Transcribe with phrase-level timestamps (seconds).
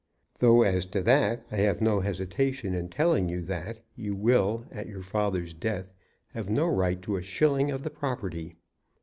[0.39, 4.87] "Though as to that I have no hesitation in telling you that, you will at
[4.87, 5.93] your father's death
[6.33, 8.55] have no right to a shilling of the property."